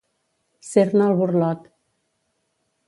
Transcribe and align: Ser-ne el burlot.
Ser-ne 0.69 1.05
el 1.11 1.15
burlot. 1.21 1.69